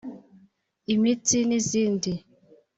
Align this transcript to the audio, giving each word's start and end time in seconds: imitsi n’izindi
imitsi 0.93 1.37
n’izindi 1.49 2.11